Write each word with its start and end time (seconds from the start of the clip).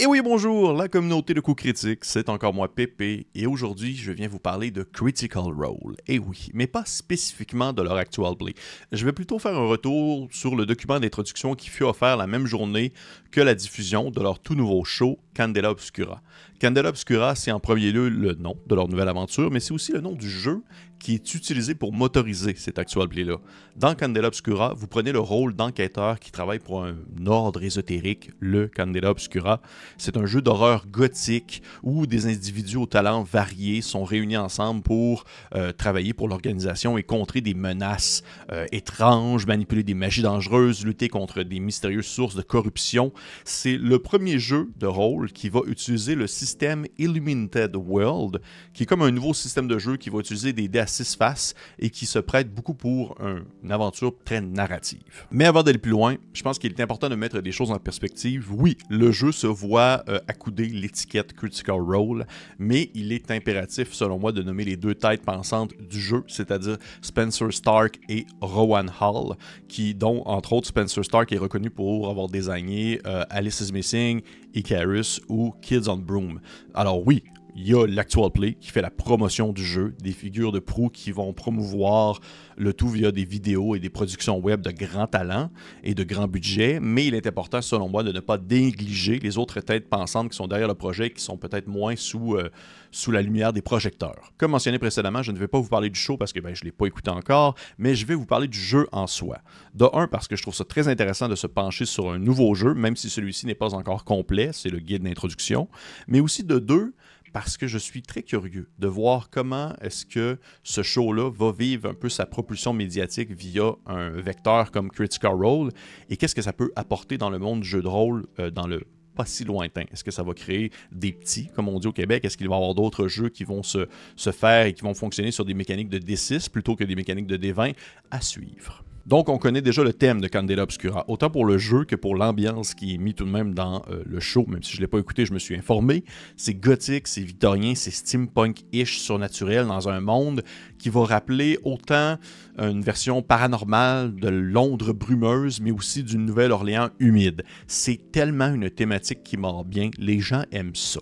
Et 0.00 0.06
oui, 0.06 0.20
bonjour, 0.22 0.74
la 0.74 0.86
communauté 0.86 1.34
de 1.34 1.40
coups 1.40 1.60
critiques, 1.60 2.04
c'est 2.04 2.28
encore 2.28 2.54
moi 2.54 2.72
Pépé, 2.72 3.26
et 3.34 3.48
aujourd'hui 3.48 3.96
je 3.96 4.12
viens 4.12 4.28
vous 4.28 4.38
parler 4.38 4.70
de 4.70 4.84
Critical 4.84 5.42
Role. 5.42 5.96
Et 6.06 6.20
oui, 6.20 6.50
mais 6.54 6.68
pas 6.68 6.84
spécifiquement 6.84 7.72
de 7.72 7.82
leur 7.82 7.96
actual 7.96 8.36
play. 8.36 8.54
Je 8.92 9.04
vais 9.04 9.12
plutôt 9.12 9.40
faire 9.40 9.56
un 9.56 9.66
retour 9.66 10.28
sur 10.30 10.54
le 10.54 10.66
document 10.66 11.00
d'introduction 11.00 11.56
qui 11.56 11.68
fut 11.68 11.82
offert 11.82 12.16
la 12.16 12.28
même 12.28 12.46
journée 12.46 12.92
que 13.32 13.40
la 13.40 13.56
diffusion 13.56 14.12
de 14.12 14.20
leur 14.22 14.38
tout 14.38 14.54
nouveau 14.54 14.84
show, 14.84 15.18
Candela 15.34 15.72
Obscura. 15.72 16.22
Candela 16.60 16.90
Obscura, 16.90 17.34
c'est 17.34 17.50
en 17.50 17.58
premier 17.58 17.90
lieu 17.90 18.08
le 18.08 18.34
nom 18.34 18.54
de 18.68 18.74
leur 18.76 18.86
nouvelle 18.86 19.08
aventure, 19.08 19.50
mais 19.50 19.58
c'est 19.58 19.72
aussi 19.72 19.90
le 19.90 20.00
nom 20.00 20.12
du 20.12 20.30
jeu 20.30 20.62
qui 20.98 21.14
est 21.14 21.34
utilisé 21.34 21.74
pour 21.74 21.92
motoriser 21.92 22.54
cet 22.56 22.78
actual 22.78 23.08
play-là. 23.08 23.36
Dans 23.76 23.94
Candela 23.94 24.28
Obscura, 24.28 24.74
vous 24.74 24.88
prenez 24.88 25.12
le 25.12 25.20
rôle 25.20 25.54
d'enquêteur 25.54 26.18
qui 26.18 26.32
travaille 26.32 26.58
pour 26.58 26.84
un 26.84 26.96
ordre 27.26 27.62
ésotérique, 27.62 28.30
le 28.40 28.66
Candela 28.66 29.10
Obscura. 29.10 29.60
C'est 29.96 30.16
un 30.16 30.26
jeu 30.26 30.42
d'horreur 30.42 30.86
gothique 30.88 31.62
où 31.82 32.06
des 32.06 32.26
individus 32.26 32.76
aux 32.76 32.86
talents 32.86 33.22
variés 33.22 33.80
sont 33.80 34.04
réunis 34.04 34.36
ensemble 34.36 34.82
pour 34.82 35.24
euh, 35.54 35.72
travailler 35.72 36.12
pour 36.12 36.28
l'organisation 36.28 36.98
et 36.98 37.04
contrer 37.04 37.40
des 37.40 37.54
menaces 37.54 38.24
euh, 38.50 38.66
étranges, 38.72 39.46
manipuler 39.46 39.84
des 39.84 39.94
magies 39.94 40.22
dangereuses, 40.22 40.84
lutter 40.84 41.08
contre 41.08 41.42
des 41.42 41.60
mystérieuses 41.60 42.06
sources 42.06 42.34
de 42.34 42.42
corruption. 42.42 43.12
C'est 43.44 43.76
le 43.76 44.00
premier 44.00 44.38
jeu 44.40 44.70
de 44.76 44.86
rôle 44.86 45.30
qui 45.30 45.48
va 45.48 45.60
utiliser 45.66 46.16
le 46.16 46.26
système 46.26 46.86
Illuminated 46.98 47.76
World, 47.76 48.40
qui 48.74 48.82
est 48.82 48.86
comme 48.86 49.02
un 49.02 49.12
nouveau 49.12 49.34
système 49.34 49.68
de 49.68 49.78
jeu 49.78 49.96
qui 49.96 50.10
va 50.10 50.18
utiliser 50.18 50.52
des 50.52 50.66
dés 50.66 50.87
six 50.88 51.16
faces 51.16 51.54
et 51.78 51.90
qui 51.90 52.06
se 52.06 52.18
prête 52.18 52.52
beaucoup 52.52 52.74
pour 52.74 53.16
une 53.20 53.72
aventure 53.72 54.12
très 54.24 54.40
narrative. 54.40 55.02
Mais 55.30 55.44
avant 55.44 55.62
d'aller 55.62 55.78
plus 55.78 55.90
loin, 55.90 56.16
je 56.32 56.42
pense 56.42 56.58
qu'il 56.58 56.72
est 56.72 56.80
important 56.80 57.08
de 57.08 57.14
mettre 57.14 57.40
des 57.40 57.52
choses 57.52 57.70
en 57.70 57.78
perspective. 57.78 58.46
Oui, 58.52 58.76
le 58.88 59.12
jeu 59.12 59.32
se 59.32 59.46
voit 59.46 60.02
euh, 60.08 60.18
accouder 60.28 60.66
l'étiquette 60.66 61.32
Critical 61.32 61.80
Role, 61.80 62.26
mais 62.58 62.90
il 62.94 63.12
est 63.12 63.30
impératif, 63.30 63.92
selon 63.92 64.18
moi, 64.18 64.32
de 64.32 64.42
nommer 64.42 64.64
les 64.64 64.76
deux 64.76 64.94
têtes 64.94 65.22
pensantes 65.22 65.74
du 65.78 66.00
jeu, 66.00 66.24
c'est-à-dire 66.26 66.76
Spencer 67.02 67.52
Stark 67.52 67.98
et 68.08 68.26
Rowan 68.40 68.90
Hall, 69.00 69.36
qui, 69.68 69.94
dont, 69.94 70.22
entre 70.26 70.52
autres, 70.52 70.68
Spencer 70.68 71.04
Stark 71.04 71.32
est 71.32 71.38
reconnu 71.38 71.70
pour 71.70 72.08
avoir 72.08 72.28
désigné 72.28 73.00
euh, 73.06 73.24
Alice 73.30 73.60
is 73.60 73.72
Missing, 73.72 74.22
Icarus 74.54 75.20
ou 75.28 75.52
Kids 75.62 75.88
on 75.88 75.96
Broom. 75.96 76.40
Alors 76.74 77.06
oui, 77.06 77.22
il 77.58 77.66
y 77.66 77.74
a 77.74 77.86
l'Actual 77.86 78.30
Play 78.30 78.54
qui 78.54 78.70
fait 78.70 78.82
la 78.82 78.90
promotion 78.90 79.52
du 79.52 79.64
jeu, 79.64 79.92
des 80.00 80.12
figures 80.12 80.52
de 80.52 80.60
proue 80.60 80.90
qui 80.90 81.10
vont 81.10 81.32
promouvoir 81.32 82.20
le 82.56 82.72
tout 82.72 82.88
via 82.88 83.10
des 83.10 83.24
vidéos 83.24 83.74
et 83.74 83.80
des 83.80 83.90
productions 83.90 84.38
web 84.38 84.60
de 84.60 84.70
grand 84.70 85.08
talent 85.08 85.50
et 85.82 85.96
de 85.96 86.04
grand 86.04 86.28
budget, 86.28 86.78
mais 86.80 87.06
il 87.06 87.14
est 87.14 87.26
important 87.26 87.60
selon 87.60 87.88
moi 87.88 88.04
de 88.04 88.12
ne 88.12 88.20
pas 88.20 88.38
négliger 88.38 89.18
les 89.18 89.38
autres 89.38 89.60
têtes 89.60 89.88
pensantes 89.88 90.30
qui 90.30 90.36
sont 90.36 90.46
derrière 90.46 90.68
le 90.68 90.74
projet, 90.74 91.10
qui 91.10 91.20
sont 91.20 91.36
peut-être 91.36 91.66
moins 91.66 91.96
sous, 91.96 92.36
euh, 92.36 92.48
sous 92.92 93.10
la 93.10 93.22
lumière 93.22 93.52
des 93.52 93.62
projecteurs. 93.62 94.32
Comme 94.38 94.52
mentionné 94.52 94.78
précédemment, 94.78 95.24
je 95.24 95.32
ne 95.32 95.38
vais 95.38 95.48
pas 95.48 95.58
vous 95.58 95.68
parler 95.68 95.90
du 95.90 95.98
show 95.98 96.16
parce 96.16 96.32
que 96.32 96.38
ben, 96.38 96.54
je 96.54 96.62
ne 96.62 96.66
l'ai 96.66 96.72
pas 96.72 96.86
écouté 96.86 97.10
encore, 97.10 97.56
mais 97.76 97.96
je 97.96 98.06
vais 98.06 98.14
vous 98.14 98.26
parler 98.26 98.46
du 98.46 98.58
jeu 98.58 98.86
en 98.92 99.08
soi. 99.08 99.38
De 99.74 99.86
un, 99.94 100.06
parce 100.06 100.28
que 100.28 100.36
je 100.36 100.42
trouve 100.42 100.54
ça 100.54 100.64
très 100.64 100.86
intéressant 100.86 101.28
de 101.28 101.34
se 101.34 101.48
pencher 101.48 101.86
sur 101.86 102.10
un 102.12 102.20
nouveau 102.20 102.54
jeu, 102.54 102.72
même 102.74 102.94
si 102.94 103.10
celui-ci 103.10 103.46
n'est 103.46 103.56
pas 103.56 103.74
encore 103.74 104.04
complet, 104.04 104.50
c'est 104.52 104.70
le 104.70 104.78
guide 104.78 105.02
d'introduction, 105.02 105.68
mais 106.06 106.20
aussi 106.20 106.44
de 106.44 106.60
deux, 106.60 106.94
parce 107.38 107.56
que 107.56 107.68
je 107.68 107.78
suis 107.78 108.02
très 108.02 108.24
curieux 108.24 108.68
de 108.80 108.88
voir 108.88 109.30
comment 109.30 109.72
est-ce 109.80 110.04
que 110.04 110.40
ce 110.64 110.82
show-là 110.82 111.30
va 111.30 111.52
vivre 111.52 111.88
un 111.88 111.94
peu 111.94 112.08
sa 112.08 112.26
propulsion 112.26 112.72
médiatique 112.72 113.30
via 113.30 113.76
un 113.86 114.10
vecteur 114.10 114.72
comme 114.72 114.90
Critical 114.90 115.34
Role 115.34 115.70
et 116.10 116.16
qu'est-ce 116.16 116.34
que 116.34 116.42
ça 116.42 116.52
peut 116.52 116.72
apporter 116.74 117.16
dans 117.16 117.30
le 117.30 117.38
monde 117.38 117.60
du 117.60 117.68
jeu 117.68 117.80
de 117.80 117.86
rôle 117.86 118.26
euh, 118.40 118.50
dans 118.50 118.66
le 118.66 118.82
pas 119.14 119.24
si 119.24 119.44
lointain. 119.44 119.84
Est-ce 119.92 120.02
que 120.02 120.10
ça 120.10 120.24
va 120.24 120.34
créer 120.34 120.72
des 120.90 121.12
petits, 121.12 121.46
comme 121.54 121.68
on 121.68 121.78
dit 121.78 121.86
au 121.86 121.92
Québec? 121.92 122.24
Est-ce 122.24 122.36
qu'il 122.36 122.48
va 122.48 122.56
y 122.56 122.58
avoir 122.58 122.74
d'autres 122.74 123.06
jeux 123.06 123.28
qui 123.28 123.44
vont 123.44 123.62
se, 123.62 123.86
se, 124.16 124.32
faire 124.32 124.66
et 124.66 124.74
qui 124.74 124.82
vont 124.82 124.94
fonctionner 124.94 125.30
sur 125.30 125.44
des 125.44 125.54
mécaniques 125.54 125.90
de 125.90 125.98
D6 126.00 126.50
plutôt 126.50 126.74
que 126.74 126.82
des 126.82 126.96
mécaniques 126.96 127.28
de 127.28 127.36
D20? 127.36 127.74
À 128.10 128.20
suivre. 128.20 128.82
Donc, 129.06 129.28
on 129.28 129.38
connaît 129.38 129.62
déjà 129.62 129.82
le 129.82 129.92
thème 129.92 130.20
de 130.20 130.28
Candela 130.28 130.62
Obscura, 130.62 131.04
autant 131.08 131.30
pour 131.30 131.44
le 131.44 131.56
jeu 131.58 131.84
que 131.84 131.96
pour 131.96 132.14
l'ambiance 132.14 132.74
qui 132.74 132.94
est 132.94 132.98
mis 132.98 133.14
tout 133.14 133.24
de 133.24 133.30
même 133.30 133.54
dans 133.54 133.82
euh, 133.90 134.02
le 134.06 134.20
show, 134.20 134.44
même 134.46 134.62
si 134.62 134.72
je 134.72 134.76
ne 134.78 134.82
l'ai 134.82 134.86
pas 134.86 134.98
écouté, 134.98 135.24
je 135.24 135.32
me 135.32 135.38
suis 135.38 135.56
informé. 135.56 136.04
C'est 136.36 136.54
gothique, 136.54 137.08
c'est 137.08 137.22
victorien, 137.22 137.74
c'est 137.74 137.90
steampunk-ish, 137.90 138.98
surnaturel 138.98 139.66
dans 139.66 139.88
un 139.88 140.00
monde 140.00 140.42
qui 140.78 140.90
va 140.90 141.04
rappeler 141.04 141.58
autant 141.64 142.18
une 142.58 142.82
version 142.82 143.22
paranormale 143.22 144.14
de 144.16 144.28
Londres 144.28 144.92
brumeuse, 144.92 145.60
mais 145.60 145.70
aussi 145.70 146.02
d'une 146.02 146.26
Nouvelle-Orléans 146.26 146.88
humide. 146.98 147.44
C'est 147.66 148.10
tellement 148.10 148.52
une 148.52 148.68
thématique 148.68 149.22
qui 149.22 149.36
mord 149.36 149.64
bien, 149.64 149.90
les 149.98 150.20
gens 150.20 150.42
aiment 150.50 150.74
ça. 150.74 151.00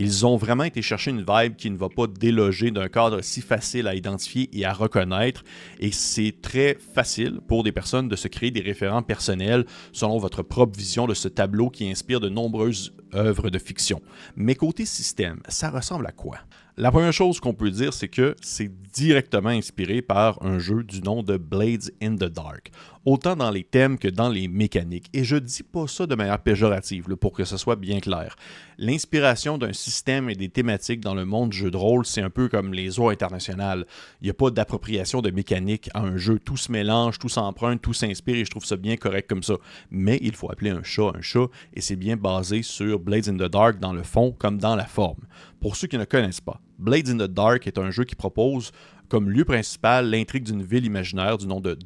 Ils 0.00 0.24
ont 0.24 0.36
vraiment 0.36 0.62
été 0.62 0.80
chercher 0.80 1.10
une 1.10 1.24
vibe 1.28 1.56
qui 1.56 1.70
ne 1.70 1.76
va 1.76 1.88
pas 1.88 2.06
déloger 2.06 2.70
d'un 2.70 2.88
cadre 2.88 3.20
si 3.20 3.40
facile 3.40 3.88
à 3.88 3.96
identifier 3.96 4.48
et 4.52 4.64
à 4.64 4.72
reconnaître. 4.72 5.42
Et 5.80 5.90
c'est 5.90 6.36
très 6.40 6.78
facile 6.94 7.40
pour 7.48 7.64
des 7.64 7.72
personnes 7.72 8.08
de 8.08 8.14
se 8.14 8.28
créer 8.28 8.52
des 8.52 8.60
référents 8.60 9.02
personnels 9.02 9.66
selon 9.90 10.18
votre 10.18 10.44
propre 10.44 10.78
vision 10.78 11.08
de 11.08 11.14
ce 11.14 11.26
tableau 11.26 11.68
qui 11.68 11.90
inspire 11.90 12.20
de 12.20 12.28
nombreuses 12.28 12.94
œuvres 13.12 13.50
de 13.50 13.58
fiction. 13.58 14.00
Mais 14.36 14.54
côté 14.54 14.86
système, 14.86 15.40
ça 15.48 15.68
ressemble 15.68 16.06
à 16.06 16.12
quoi? 16.12 16.38
La 16.76 16.92
première 16.92 17.12
chose 17.12 17.40
qu'on 17.40 17.54
peut 17.54 17.72
dire, 17.72 17.92
c'est 17.92 18.06
que 18.06 18.36
c'est 18.40 18.70
directement 18.92 19.48
inspiré 19.48 20.00
par 20.00 20.40
un 20.44 20.60
jeu 20.60 20.84
du 20.84 21.00
nom 21.00 21.24
de 21.24 21.36
Blades 21.36 21.90
in 22.00 22.14
the 22.14 22.30
Dark, 22.30 22.70
autant 23.08 23.36
dans 23.36 23.50
les 23.50 23.64
thèmes 23.64 23.98
que 23.98 24.08
dans 24.08 24.28
les 24.28 24.48
mécaniques. 24.48 25.08
Et 25.14 25.24
je 25.24 25.36
dis 25.36 25.62
pas 25.62 25.86
ça 25.86 26.06
de 26.06 26.14
manière 26.14 26.40
péjorative, 26.40 27.16
pour 27.16 27.32
que 27.32 27.44
ce 27.44 27.56
soit 27.56 27.76
bien 27.76 28.00
clair. 28.00 28.36
L'inspiration 28.76 29.56
d'un 29.56 29.72
système 29.72 30.28
et 30.28 30.34
des 30.34 30.50
thématiques 30.50 31.00
dans 31.00 31.14
le 31.14 31.24
monde 31.24 31.50
du 31.50 31.56
jeu 31.56 31.70
de 31.70 31.76
rôle, 31.76 32.04
c'est 32.04 32.20
un 32.20 32.28
peu 32.28 32.48
comme 32.48 32.74
les 32.74 33.00
eaux 33.00 33.08
internationales. 33.08 33.86
Il 34.20 34.24
n'y 34.24 34.30
a 34.30 34.34
pas 34.34 34.50
d'appropriation 34.50 35.22
de 35.22 35.30
mécanique 35.30 35.88
à 35.94 36.02
un 36.02 36.18
jeu. 36.18 36.38
Tout 36.38 36.58
se 36.58 36.70
mélange, 36.70 37.18
tout 37.18 37.30
s'emprunte, 37.30 37.80
tout 37.80 37.94
s'inspire 37.94 38.36
et 38.36 38.44
je 38.44 38.50
trouve 38.50 38.66
ça 38.66 38.76
bien 38.76 38.96
correct 38.96 39.28
comme 39.28 39.42
ça. 39.42 39.54
Mais 39.90 40.18
il 40.20 40.34
faut 40.34 40.50
appeler 40.50 40.70
un 40.70 40.82
chat 40.82 41.12
un 41.14 41.22
chat 41.22 41.46
et 41.72 41.80
c'est 41.80 41.96
bien 41.96 42.16
basé 42.16 42.62
sur 42.62 42.98
Blades 42.98 43.28
in 43.28 43.36
the 43.36 43.50
Dark 43.50 43.78
dans 43.78 43.94
le 43.94 44.02
fond 44.02 44.34
comme 44.38 44.58
dans 44.58 44.76
la 44.76 44.86
forme. 44.86 45.22
Pour 45.60 45.76
ceux 45.76 45.88
qui 45.88 45.96
ne 45.96 46.04
connaissent 46.04 46.42
pas, 46.42 46.60
Blades 46.78 47.08
in 47.08 47.16
the 47.16 47.30
Dark 47.30 47.66
est 47.66 47.78
un 47.78 47.90
jeu 47.90 48.04
qui 48.04 48.14
propose 48.14 48.70
comme 49.08 49.30
lieu 49.30 49.44
principal 49.44 50.10
l'intrigue 50.10 50.44
d'une 50.44 50.62
ville 50.62 50.84
imaginaire 50.84 51.38
du 51.38 51.46
nom 51.46 51.60
de 51.60 51.76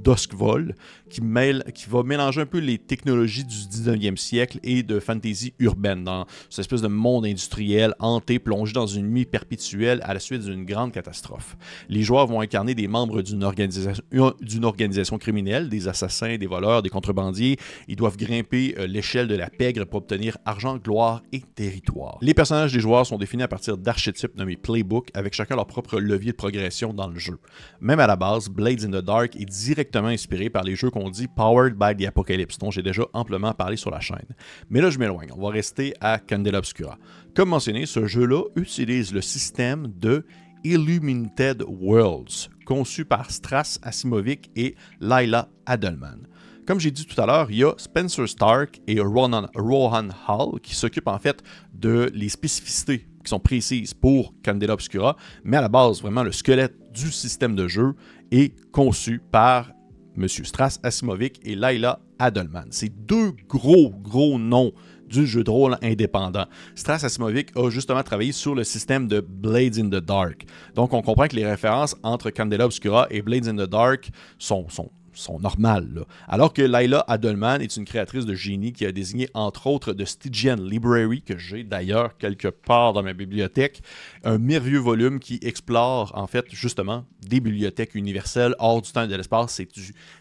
Duskvol, 0.00 0.74
qui, 1.10 1.20
mêle, 1.20 1.64
qui 1.74 1.86
va 1.88 2.02
mélanger 2.02 2.40
un 2.40 2.46
peu 2.46 2.58
les 2.58 2.78
technologies 2.78 3.44
du 3.44 3.54
19e 3.54 4.16
siècle 4.16 4.58
et 4.62 4.82
de 4.82 4.98
fantasy 4.98 5.54
urbaine, 5.58 6.04
dans 6.04 6.26
cette 6.50 6.60
espèce 6.60 6.82
de 6.82 6.88
monde 6.88 7.26
industriel 7.26 7.94
hanté, 7.98 8.38
plongé 8.38 8.72
dans 8.72 8.86
une 8.86 9.10
nuit 9.10 9.26
perpétuelle 9.26 10.00
à 10.04 10.14
la 10.14 10.20
suite 10.20 10.42
d'une 10.42 10.64
grande 10.64 10.92
catastrophe. 10.92 11.56
Les 11.88 12.02
joueurs 12.02 12.26
vont 12.26 12.40
incarner 12.40 12.74
des 12.74 12.88
membres 12.88 13.22
d'une 13.22 13.44
organisation, 13.44 14.02
organisation 14.62 15.18
criminelle, 15.18 15.68
des 15.68 15.88
assassins, 15.88 16.36
des 16.36 16.46
voleurs, 16.46 16.82
des 16.82 16.90
contrebandiers. 16.90 17.58
Ils 17.88 17.96
doivent 17.96 18.16
grimper 18.16 18.74
euh, 18.78 18.86
l'échelle 18.86 19.28
de 19.28 19.34
la 19.34 19.50
pègre 19.50 19.84
pour 19.84 19.98
obtenir 19.98 20.38
argent, 20.44 20.76
gloire 20.76 21.22
et 21.32 21.40
territoire. 21.40 22.18
Les 22.20 22.34
personnages 22.34 22.72
des 22.72 22.80
joueurs 22.80 23.06
sont 23.06 23.18
définis 23.18 23.42
à 23.42 23.48
partir 23.48 23.76
d'archétypes 23.76 24.36
nommés 24.36 24.56
Playbook, 24.56 25.10
avec 25.14 25.34
chacun 25.34 25.56
leur 25.56 25.66
propre 25.74 25.98
levier 25.98 26.30
de 26.30 26.36
progression 26.36 26.94
dans 26.94 27.08
le 27.08 27.18
jeu. 27.18 27.36
Même 27.80 27.98
à 27.98 28.06
la 28.06 28.14
base, 28.14 28.48
Blades 28.48 28.84
in 28.84 28.90
the 28.90 29.04
Dark 29.04 29.34
est 29.34 29.44
directement 29.44 30.08
inspiré 30.08 30.48
par 30.48 30.62
les 30.62 30.76
jeux 30.76 30.88
qu'on 30.88 31.10
dit 31.10 31.26
Powered 31.26 31.74
by 31.74 31.96
the 31.96 32.06
Apocalypse, 32.06 32.58
dont 32.58 32.70
j'ai 32.70 32.82
déjà 32.82 33.02
amplement 33.12 33.52
parlé 33.54 33.76
sur 33.76 33.90
la 33.90 33.98
chaîne. 33.98 34.28
Mais 34.70 34.80
là, 34.80 34.90
je 34.90 35.00
m'éloigne, 35.00 35.30
on 35.36 35.42
va 35.42 35.50
rester 35.50 35.92
à 36.00 36.20
Candela 36.20 36.58
Obscura. 36.58 36.96
Comme 37.34 37.48
mentionné, 37.48 37.86
ce 37.86 38.06
jeu-là 38.06 38.44
utilise 38.54 39.12
le 39.12 39.20
système 39.20 39.92
de 39.96 40.24
Illuminated 40.62 41.64
Worlds, 41.66 42.50
conçu 42.64 43.04
par 43.04 43.32
Strass 43.32 43.80
Asimovic 43.82 44.50
et 44.54 44.76
Laila 45.00 45.48
Adelman. 45.66 46.28
Comme 46.66 46.80
j'ai 46.80 46.90
dit 46.90 47.04
tout 47.04 47.20
à 47.20 47.26
l'heure, 47.26 47.50
il 47.50 47.58
y 47.58 47.64
a 47.64 47.74
Spencer 47.76 48.26
Stark 48.26 48.80
et 48.86 48.98
Rohan, 48.98 49.46
Rohan 49.54 50.08
Hall 50.26 50.60
qui 50.62 50.74
s'occupent 50.74 51.08
en 51.08 51.18
fait 51.18 51.42
de 51.74 52.10
les 52.14 52.30
spécificités 52.30 53.06
qui 53.22 53.28
sont 53.28 53.40
précises 53.40 53.92
pour 53.92 54.32
Candela 54.42 54.72
Obscura, 54.72 55.16
mais 55.44 55.58
à 55.58 55.60
la 55.60 55.68
base, 55.68 56.00
vraiment, 56.00 56.22
le 56.22 56.32
squelette 56.32 56.74
du 56.92 57.10
système 57.10 57.54
de 57.54 57.68
jeu 57.68 57.94
est 58.30 58.54
conçu 58.70 59.20
par 59.30 59.72
M. 60.16 60.26
Strass 60.28 60.80
Asimovic 60.82 61.38
et 61.44 61.54
Laila 61.54 62.00
Adelman. 62.18 62.68
C'est 62.70 63.06
deux 63.06 63.32
gros, 63.46 63.90
gros 63.90 64.38
noms 64.38 64.72
du 65.06 65.26
jeu 65.26 65.44
de 65.44 65.50
rôle 65.50 65.76
indépendant. 65.82 66.46
Strass 66.74 67.04
Asimovic 67.04 67.50
a 67.56 67.68
justement 67.68 68.02
travaillé 68.02 68.32
sur 68.32 68.54
le 68.54 68.64
système 68.64 69.06
de 69.06 69.20
Blades 69.20 69.78
in 69.78 69.88
the 69.88 70.02
Dark. 70.02 70.46
Donc 70.74 70.94
on 70.94 71.02
comprend 71.02 71.28
que 71.28 71.36
les 71.36 71.46
références 71.46 71.94
entre 72.02 72.30
Candela 72.30 72.64
Obscura 72.64 73.06
et 73.10 73.20
Blades 73.20 73.48
in 73.48 73.56
the 73.56 73.68
Dark 73.68 74.10
sont, 74.38 74.66
sont 74.70 74.90
sont 75.14 75.38
normales. 75.38 76.04
Alors 76.28 76.52
que 76.52 76.62
Laila 76.62 77.04
Adelman 77.08 77.60
est 77.60 77.76
une 77.76 77.84
créatrice 77.84 78.26
de 78.26 78.34
génie 78.34 78.72
qui 78.72 78.86
a 78.86 78.92
désigné 78.92 79.28
entre 79.34 79.66
autres 79.66 79.92
de 79.92 80.04
Stygian 80.04 80.56
Library, 80.56 81.22
que 81.22 81.38
j'ai 81.38 81.64
d'ailleurs 81.64 82.16
quelque 82.18 82.48
part 82.48 82.92
dans 82.92 83.02
ma 83.02 83.12
bibliothèque, 83.12 83.82
un 84.24 84.38
merveilleux 84.38 84.78
volume 84.78 85.18
qui 85.18 85.38
explore 85.42 86.12
en 86.14 86.26
fait 86.26 86.46
justement 86.50 87.04
des 87.22 87.40
bibliothèques 87.40 87.94
universelles 87.94 88.54
hors 88.58 88.82
du 88.82 88.90
temps 88.92 89.04
et 89.04 89.08
de 89.08 89.16
l'espace. 89.16 89.60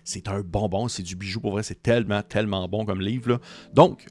C'est 0.04 0.28
un 0.28 0.42
bonbon, 0.42 0.88
c'est 0.88 1.04
du 1.04 1.16
bijou 1.16 1.40
pour 1.40 1.51
vrai, 1.51 1.63
c'est 1.63 1.81
tellement, 1.81 2.22
tellement 2.22 2.68
bon 2.68 2.86
comme 2.86 3.01
livre. 3.01 3.40
Donc, 3.74 4.06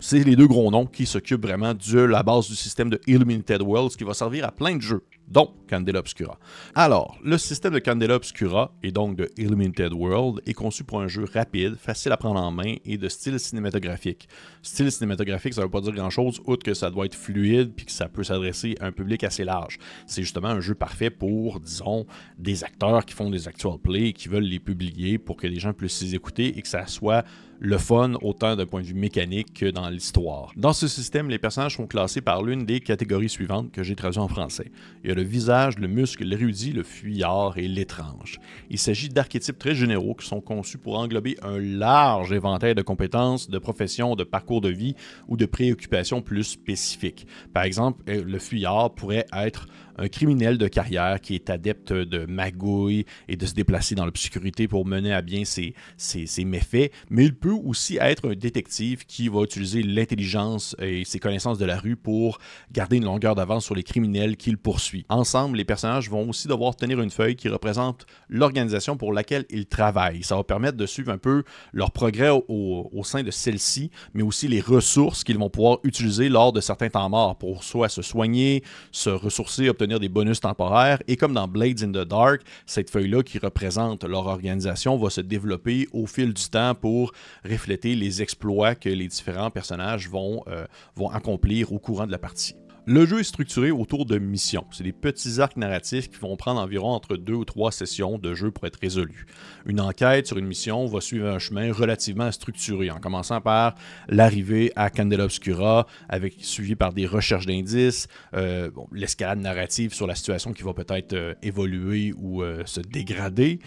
c'est 0.00 0.24
les 0.24 0.36
deux 0.36 0.46
gros 0.46 0.70
noms 0.70 0.86
qui 0.86 1.06
s'occupent 1.06 1.44
vraiment 1.44 1.74
de 1.74 2.00
la 2.00 2.22
base 2.22 2.48
du 2.48 2.56
système 2.56 2.90
de 2.90 3.00
Illuminated 3.06 3.62
Worlds 3.62 3.96
qui 3.96 4.04
va 4.04 4.14
servir 4.14 4.46
à 4.46 4.52
plein 4.52 4.76
de 4.76 4.82
jeux 4.82 5.04
dont 5.28 5.52
Candela 5.68 5.98
Obscura. 5.98 6.38
Alors, 6.74 7.18
le 7.24 7.38
système 7.38 7.74
de 7.74 7.78
Candela 7.78 8.14
Obscura, 8.14 8.72
et 8.82 8.92
donc 8.92 9.16
de 9.16 9.28
Illuminated 9.36 9.92
World, 9.92 10.40
est 10.46 10.54
conçu 10.54 10.84
pour 10.84 11.00
un 11.00 11.08
jeu 11.08 11.24
rapide, 11.32 11.76
facile 11.76 12.12
à 12.12 12.16
prendre 12.16 12.40
en 12.40 12.50
main 12.50 12.76
et 12.84 12.96
de 12.96 13.08
style 13.08 13.38
cinématographique. 13.40 14.28
Style 14.62 14.90
cinématographique, 14.92 15.54
ça 15.54 15.62
ne 15.62 15.66
veut 15.66 15.70
pas 15.70 15.80
dire 15.80 15.92
grand-chose, 15.92 16.40
outre 16.46 16.64
que 16.64 16.74
ça 16.74 16.90
doit 16.90 17.06
être 17.06 17.14
fluide 17.14 17.72
puis 17.74 17.86
que 17.86 17.92
ça 17.92 18.08
peut 18.08 18.24
s'adresser 18.24 18.76
à 18.80 18.86
un 18.86 18.92
public 18.92 19.24
assez 19.24 19.44
large. 19.44 19.78
C'est 20.06 20.22
justement 20.22 20.48
un 20.48 20.60
jeu 20.60 20.74
parfait 20.74 21.10
pour, 21.10 21.60
disons, 21.60 22.06
des 22.38 22.64
acteurs 22.64 23.04
qui 23.04 23.14
font 23.14 23.30
des 23.30 23.48
actual 23.48 23.78
plays, 23.78 24.12
qui 24.12 24.28
veulent 24.28 24.44
les 24.44 24.60
publier 24.60 25.18
pour 25.18 25.36
que 25.36 25.46
les 25.46 25.58
gens 25.58 25.72
puissent 25.72 26.02
les 26.02 26.14
écouter 26.14 26.58
et 26.58 26.62
que 26.62 26.68
ça 26.68 26.86
soit 26.86 27.24
le 27.58 27.78
fun 27.78 28.14
autant 28.22 28.56
d'un 28.56 28.66
point 28.66 28.82
de 28.82 28.86
vue 28.86 28.94
mécanique 28.94 29.54
que 29.54 29.66
dans 29.66 29.88
l'histoire. 29.88 30.52
Dans 30.56 30.72
ce 30.72 30.88
système, 30.88 31.28
les 31.28 31.38
personnages 31.38 31.76
sont 31.76 31.86
classés 31.86 32.20
par 32.20 32.42
l'une 32.42 32.64
des 32.64 32.80
catégories 32.80 33.28
suivantes 33.28 33.72
que 33.72 33.82
j'ai 33.82 33.94
traduit 33.94 34.20
en 34.20 34.28
français. 34.28 34.70
Il 35.02 35.08
y 35.08 35.12
a 35.12 35.14
le 35.14 35.22
visage, 35.22 35.78
le 35.78 35.88
muscle, 35.88 36.24
l'érudit, 36.24 36.72
le 36.72 36.82
fuyard 36.82 37.58
et 37.58 37.68
l'étrange. 37.68 38.40
Il 38.70 38.78
s'agit 38.78 39.08
d'archétypes 39.08 39.58
très 39.58 39.74
généraux 39.74 40.14
qui 40.14 40.26
sont 40.26 40.40
conçus 40.40 40.78
pour 40.78 40.98
englober 40.98 41.36
un 41.42 41.58
large 41.58 42.32
éventail 42.32 42.74
de 42.74 42.82
compétences, 42.82 43.48
de 43.48 43.58
professions, 43.58 44.16
de 44.16 44.24
parcours 44.24 44.60
de 44.60 44.68
vie 44.68 44.94
ou 45.28 45.36
de 45.36 45.46
préoccupations 45.46 46.22
plus 46.22 46.44
spécifiques. 46.44 47.26
Par 47.52 47.64
exemple, 47.64 48.02
euh, 48.08 48.24
le 48.24 48.38
fuyard 48.38 48.94
pourrait 48.94 49.26
être 49.32 49.66
un 49.98 50.08
criminel 50.08 50.58
de 50.58 50.68
carrière 50.68 51.20
qui 51.20 51.34
est 51.34 51.50
adepte 51.50 51.92
de 51.92 52.26
magouille 52.26 53.06
et 53.28 53.36
de 53.36 53.46
se 53.46 53.54
déplacer 53.54 53.94
dans 53.94 54.04
l'obscurité 54.04 54.68
pour 54.68 54.86
mener 54.86 55.12
à 55.12 55.22
bien 55.22 55.44
ses, 55.44 55.74
ses, 55.96 56.44
méfaits, 56.44 56.92
mais 57.10 57.24
il 57.24 57.34
peut 57.34 57.45
aussi 57.52 57.98
être 58.00 58.30
un 58.30 58.34
détective 58.34 59.04
qui 59.06 59.28
va 59.28 59.42
utiliser 59.42 59.82
l'intelligence 59.82 60.76
et 60.80 61.04
ses 61.04 61.18
connaissances 61.18 61.58
de 61.58 61.64
la 61.64 61.78
rue 61.78 61.96
pour 61.96 62.38
garder 62.72 62.96
une 62.96 63.04
longueur 63.04 63.34
d'avance 63.34 63.64
sur 63.64 63.74
les 63.74 63.82
criminels 63.82 64.36
qu'il 64.36 64.58
poursuit. 64.58 65.04
Ensemble, 65.08 65.56
les 65.56 65.64
personnages 65.64 66.10
vont 66.10 66.28
aussi 66.28 66.48
devoir 66.48 66.76
tenir 66.76 67.00
une 67.00 67.10
feuille 67.10 67.36
qui 67.36 67.48
représente 67.48 68.06
l'organisation 68.28 68.96
pour 68.96 69.12
laquelle 69.12 69.44
ils 69.50 69.66
travaillent. 69.66 70.22
Ça 70.22 70.36
va 70.36 70.44
permettre 70.44 70.76
de 70.76 70.86
suivre 70.86 71.12
un 71.12 71.18
peu 71.18 71.44
leur 71.72 71.90
progrès 71.90 72.30
au, 72.30 72.42
au 72.48 73.04
sein 73.04 73.22
de 73.22 73.30
celle-ci, 73.30 73.90
mais 74.14 74.22
aussi 74.22 74.48
les 74.48 74.60
ressources 74.60 75.24
qu'ils 75.24 75.38
vont 75.38 75.50
pouvoir 75.50 75.78
utiliser 75.84 76.28
lors 76.28 76.52
de 76.52 76.60
certains 76.60 76.88
temps 76.88 77.08
morts 77.08 77.36
pour 77.36 77.64
soit 77.64 77.88
se 77.88 78.02
soigner, 78.02 78.62
se 78.92 79.10
ressourcer, 79.10 79.68
obtenir 79.68 80.00
des 80.00 80.08
bonus 80.08 80.40
temporaires. 80.40 81.02
Et 81.08 81.16
comme 81.16 81.34
dans 81.34 81.48
Blades 81.48 81.82
in 81.82 81.90
the 81.90 82.06
Dark, 82.06 82.42
cette 82.66 82.90
feuille-là 82.90 83.22
qui 83.22 83.38
représente 83.38 84.04
leur 84.04 84.26
organisation 84.26 84.96
va 84.96 85.10
se 85.10 85.20
développer 85.20 85.88
au 85.92 86.06
fil 86.06 86.32
du 86.32 86.48
temps 86.48 86.74
pour 86.74 87.12
refléter 87.46 87.94
les 87.94 88.22
exploits 88.22 88.74
que 88.74 88.88
les 88.88 89.08
différents 89.08 89.50
personnages 89.50 90.08
vont, 90.08 90.42
euh, 90.48 90.66
vont 90.94 91.08
accomplir 91.08 91.72
au 91.72 91.78
courant 91.78 92.06
de 92.06 92.12
la 92.12 92.18
partie. 92.18 92.54
Le 92.88 93.04
jeu 93.04 93.18
est 93.18 93.24
structuré 93.24 93.72
autour 93.72 94.06
de 94.06 94.16
missions. 94.16 94.64
C'est 94.70 94.84
des 94.84 94.92
petits 94.92 95.40
arcs 95.40 95.56
narratifs 95.56 96.08
qui 96.08 96.20
vont 96.20 96.36
prendre 96.36 96.60
environ 96.60 96.90
entre 96.90 97.16
deux 97.16 97.34
ou 97.34 97.44
trois 97.44 97.72
sessions 97.72 98.16
de 98.16 98.32
jeu 98.32 98.52
pour 98.52 98.64
être 98.64 98.78
résolus. 98.80 99.26
Une 99.64 99.80
enquête 99.80 100.28
sur 100.28 100.38
une 100.38 100.46
mission 100.46 100.86
va 100.86 101.00
suivre 101.00 101.26
un 101.26 101.40
chemin 101.40 101.72
relativement 101.72 102.30
structuré, 102.30 102.92
en 102.92 103.00
commençant 103.00 103.40
par 103.40 103.74
l'arrivée 104.08 104.70
à 104.76 104.88
Candela 104.88 105.24
Obscura, 105.24 105.88
avec, 106.08 106.34
suivi 106.38 106.76
par 106.76 106.92
des 106.92 107.06
recherches 107.06 107.46
d'indices, 107.46 108.06
euh, 108.34 108.70
l'escalade 108.92 109.40
narrative 109.40 109.92
sur 109.92 110.06
la 110.06 110.14
situation 110.14 110.52
qui 110.52 110.62
va 110.62 110.72
peut-être 110.72 111.12
euh, 111.12 111.34
évoluer 111.42 112.14
ou 112.16 112.44
euh, 112.44 112.62
se 112.66 112.78
dégrader, 112.78 113.58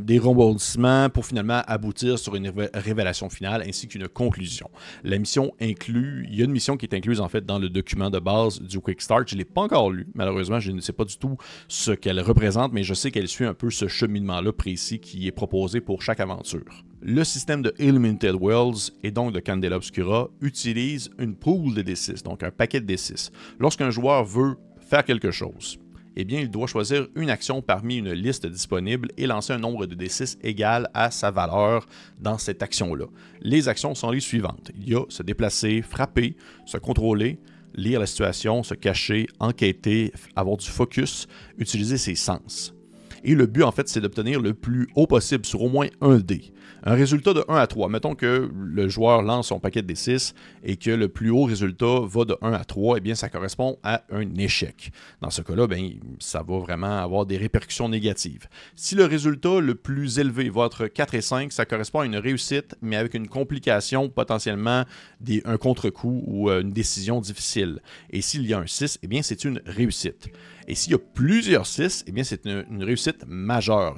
des 0.00 0.18
rebondissements 0.18 1.08
pour 1.08 1.24
finalement 1.24 1.62
aboutir 1.66 2.18
sur 2.18 2.36
une 2.36 2.52
révélation 2.74 3.30
finale 3.30 3.64
ainsi 3.66 3.88
qu'une 3.88 4.08
conclusion. 4.08 4.68
La 5.04 5.16
mission 5.16 5.54
inclut, 5.58 6.26
il 6.28 6.38
y 6.38 6.42
a 6.42 6.44
une 6.44 6.52
mission 6.52 6.76
qui 6.76 6.84
est 6.84 6.94
incluse 6.94 7.22
en 7.22 7.30
fait 7.30 7.46
dans 7.46 7.58
le 7.58 7.70
document 7.70 8.10
de 8.10 8.18
base 8.18 8.57
du 8.60 8.80
Quick 8.80 9.00
Start. 9.00 9.28
Je 9.28 9.34
ne 9.34 9.38
l'ai 9.38 9.44
pas 9.44 9.62
encore 9.62 9.90
lu, 9.90 10.06
malheureusement, 10.14 10.60
je 10.60 10.72
ne 10.72 10.80
sais 10.80 10.92
pas 10.92 11.04
du 11.04 11.16
tout 11.16 11.36
ce 11.68 11.90
qu'elle 11.92 12.20
représente, 12.20 12.72
mais 12.72 12.82
je 12.82 12.94
sais 12.94 13.10
qu'elle 13.10 13.28
suit 13.28 13.44
un 13.44 13.54
peu 13.54 13.70
ce 13.70 13.88
cheminement-là 13.88 14.52
précis 14.52 15.00
qui 15.00 15.26
est 15.26 15.32
proposé 15.32 15.80
pour 15.80 16.02
chaque 16.02 16.20
aventure. 16.20 16.84
Le 17.00 17.22
système 17.24 17.62
de 17.62 17.72
Illuminated 17.78 18.34
Worlds 18.34 18.92
et 19.02 19.10
donc 19.10 19.32
de 19.32 19.40
Candela 19.40 19.76
Obscura 19.76 20.28
utilise 20.40 21.10
une 21.18 21.36
pool 21.36 21.74
de 21.74 21.82
D6, 21.82 22.22
donc 22.24 22.42
un 22.42 22.50
paquet 22.50 22.80
de 22.80 22.92
D6. 22.92 23.30
Lorsqu'un 23.60 23.90
joueur 23.90 24.24
veut 24.24 24.56
faire 24.80 25.04
quelque 25.04 25.30
chose, 25.30 25.78
eh 26.20 26.24
bien, 26.24 26.40
il 26.40 26.50
doit 26.50 26.66
choisir 26.66 27.06
une 27.14 27.30
action 27.30 27.62
parmi 27.62 27.98
une 27.98 28.10
liste 28.10 28.44
disponible 28.44 29.08
et 29.16 29.28
lancer 29.28 29.52
un 29.52 29.58
nombre 29.58 29.86
de 29.86 29.94
D6 29.94 30.38
égal 30.42 30.90
à 30.92 31.12
sa 31.12 31.30
valeur 31.30 31.86
dans 32.18 32.38
cette 32.38 32.60
action-là. 32.60 33.04
Les 33.40 33.68
actions 33.68 33.94
sont 33.94 34.10
les 34.10 34.18
suivantes. 34.18 34.72
Il 34.74 34.88
y 34.88 34.96
a 34.96 35.04
se 35.08 35.22
déplacer, 35.22 35.80
frapper, 35.80 36.36
se 36.66 36.76
contrôler, 36.76 37.38
lire 37.74 38.00
la 38.00 38.06
situation, 38.06 38.62
se 38.62 38.74
cacher, 38.74 39.26
enquêter, 39.38 40.12
avoir 40.36 40.56
du 40.56 40.68
focus, 40.68 41.26
utiliser 41.58 41.98
ses 41.98 42.14
sens. 42.14 42.74
Et 43.24 43.34
le 43.34 43.46
but, 43.46 43.62
en 43.62 43.72
fait, 43.72 43.88
c'est 43.88 44.00
d'obtenir 44.00 44.40
le 44.40 44.54
plus 44.54 44.88
haut 44.94 45.06
possible 45.06 45.44
sur 45.44 45.62
au 45.62 45.68
moins 45.68 45.88
un 46.00 46.18
dé. 46.18 46.52
Un 46.84 46.94
résultat 46.94 47.34
de 47.34 47.44
1 47.48 47.56
à 47.56 47.66
3. 47.66 47.88
Mettons 47.88 48.14
que 48.14 48.50
le 48.54 48.88
joueur 48.88 49.22
lance 49.22 49.48
son 49.48 49.58
paquet 49.58 49.82
de 49.82 49.92
D6 49.92 50.34
et 50.62 50.76
que 50.76 50.90
le 50.90 51.08
plus 51.08 51.30
haut 51.30 51.44
résultat 51.44 52.00
va 52.04 52.24
de 52.24 52.36
1 52.40 52.52
à 52.52 52.64
3, 52.64 52.98
eh 52.98 53.00
bien, 53.00 53.14
ça 53.14 53.28
correspond 53.28 53.78
à 53.82 54.04
un 54.10 54.34
échec. 54.36 54.92
Dans 55.20 55.30
ce 55.30 55.42
cas-là, 55.42 55.66
ben, 55.66 55.90
ça 56.20 56.42
va 56.42 56.58
vraiment 56.58 56.98
avoir 56.98 57.26
des 57.26 57.36
répercussions 57.36 57.88
négatives. 57.88 58.48
Si 58.76 58.94
le 58.94 59.04
résultat 59.04 59.60
le 59.60 59.74
plus 59.74 60.18
élevé 60.18 60.50
va 60.50 60.66
être 60.66 60.86
4 60.86 61.14
et 61.14 61.20
5, 61.20 61.52
ça 61.52 61.64
correspond 61.64 62.00
à 62.00 62.06
une 62.06 62.16
réussite, 62.16 62.76
mais 62.80 62.96
avec 62.96 63.14
une 63.14 63.28
complication, 63.28 64.08
potentiellement 64.08 64.84
un 65.44 65.56
contre-coup 65.56 66.22
ou 66.26 66.50
euh, 66.50 66.60
une 66.60 66.72
décision 66.72 67.20
difficile. 67.20 67.80
Et 68.10 68.20
s'il 68.20 68.46
y 68.46 68.54
a 68.54 68.58
un 68.58 68.66
6, 68.66 69.00
eh 69.02 69.06
bien, 69.08 69.22
c'est 69.22 69.44
une 69.44 69.60
réussite. 69.66 70.28
Et 70.68 70.74
s'il 70.74 70.92
y 70.92 70.94
a 70.94 70.98
plusieurs 70.98 71.66
6, 71.66 72.04
eh 72.06 72.12
bien, 72.12 72.24
c'est 72.24 72.44
une, 72.44 72.84
réussite 72.84 73.24
majeure. 73.26 73.96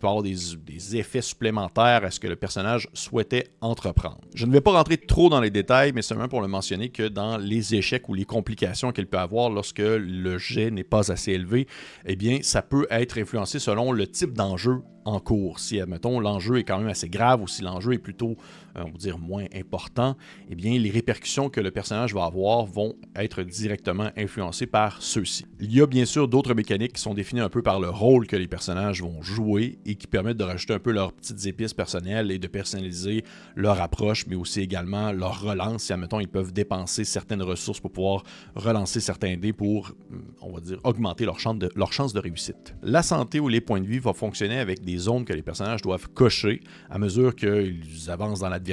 Peut 0.00 0.08
avoir 0.08 0.22
des, 0.22 0.96
effets 0.96 1.20
supplémentaires 1.20 2.04
à 2.04 2.10
ce 2.10 2.18
que 2.18 2.26
le 2.26 2.36
personnage 2.36 2.88
souhaitait 2.94 3.48
entreprendre. 3.60 4.20
Je 4.34 4.46
ne 4.46 4.52
vais 4.52 4.60
pas 4.60 4.72
rentrer 4.72 4.96
trop 4.96 5.28
dans 5.28 5.40
les 5.40 5.50
détails, 5.50 5.92
mais 5.94 6.02
seulement 6.02 6.28
pour 6.28 6.40
le 6.40 6.48
mentionner 6.48 6.88
que 6.88 7.06
dans 7.06 7.36
les 7.36 7.74
échecs 7.74 8.08
ou 8.08 8.14
les 8.14 8.24
complications 8.24 8.92
qu'il 8.92 9.06
peut 9.06 9.18
avoir 9.18 9.50
lorsque 9.50 9.78
le 9.78 10.38
jet 10.38 10.70
n'est 10.70 10.84
pas 10.84 11.12
assez 11.12 11.32
élevé, 11.32 11.66
eh 12.06 12.16
bien, 12.16 12.38
ça 12.42 12.62
peut 12.62 12.86
être 12.90 13.18
influencé 13.18 13.58
selon 13.58 13.92
le 13.92 14.06
type 14.06 14.32
d'enjeu 14.32 14.82
en 15.04 15.20
cours. 15.20 15.60
Si, 15.60 15.80
admettons, 15.80 16.20
l'enjeu 16.20 16.58
est 16.58 16.64
quand 16.64 16.78
même 16.78 16.88
assez 16.88 17.08
grave 17.08 17.42
ou 17.42 17.48
si 17.48 17.62
l'enjeu 17.62 17.94
est 17.94 17.98
plutôt, 17.98 18.36
on 18.84 18.96
dire, 18.96 19.18
moins 19.18 19.44
important, 19.54 20.16
eh 20.48 20.54
bien, 20.54 20.78
les 20.78 20.90
répercussions 20.90 21.48
que 21.48 21.60
le 21.60 21.70
personnage 21.70 22.14
va 22.14 22.24
avoir 22.24 22.64
vont 22.64 22.94
être 23.16 23.42
directement 23.42 24.10
influencées 24.16 24.66
par 24.66 25.02
ceux-ci. 25.02 25.46
Il 25.60 25.74
y 25.74 25.80
a 25.80 25.86
bien 25.86 26.04
sûr 26.04 26.28
d'autres 26.28 26.54
mécaniques 26.54 26.94
qui 26.94 27.02
sont 27.02 27.14
définies 27.14 27.40
un 27.40 27.48
peu 27.48 27.62
par 27.62 27.80
le 27.80 27.88
rôle 27.88 28.26
que 28.26 28.36
les 28.36 28.48
personnages 28.48 29.02
vont 29.02 29.22
jouer 29.22 29.78
et 29.86 29.94
qui 29.94 30.06
permettent 30.06 30.36
de 30.36 30.44
rajouter 30.44 30.74
un 30.74 30.78
peu 30.78 30.92
leurs 30.92 31.12
petites 31.12 31.46
épices 31.46 31.74
personnelles 31.74 32.30
et 32.30 32.38
de 32.38 32.46
personnaliser 32.46 33.24
leur 33.56 33.80
approche, 33.80 34.26
mais 34.26 34.36
aussi 34.36 34.60
également 34.60 35.12
leur 35.12 35.42
relance. 35.42 35.84
Si, 35.84 35.92
admettons, 35.92 36.20
ils 36.20 36.28
peuvent 36.28 36.52
dépenser 36.52 37.04
certaines 37.04 37.42
ressources 37.42 37.80
pour 37.80 37.92
pouvoir 37.92 38.22
relancer 38.54 39.00
certains 39.00 39.36
dés 39.36 39.52
pour, 39.52 39.92
on 40.40 40.52
va 40.52 40.60
dire, 40.60 40.78
augmenter 40.84 41.24
leur 41.24 41.38
chance 41.38 41.58
de, 41.58 41.70
leur 41.74 41.92
chance 41.92 42.12
de 42.12 42.20
réussite. 42.20 42.74
La 42.82 43.02
santé 43.02 43.40
ou 43.40 43.48
les 43.48 43.60
points 43.60 43.80
de 43.80 43.86
vie 43.86 43.98
vont 43.98 44.14
fonctionner 44.14 44.58
avec 44.58 44.84
des 44.84 44.96
zones 44.96 45.24
que 45.24 45.32
les 45.32 45.42
personnages 45.42 45.82
doivent 45.82 46.08
cocher 46.08 46.60
à 46.88 46.98
mesure 46.98 47.34
qu'ils 47.34 48.08
avancent 48.08 48.40
dans 48.40 48.48
l'adversité. 48.48 48.69